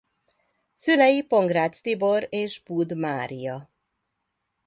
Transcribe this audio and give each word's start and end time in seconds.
Szülei 0.73 1.21
Pongrácz 1.21 1.81
Tibor 1.81 2.25
és 2.29 2.59
Bud 2.61 2.97
Mária. 2.97 3.69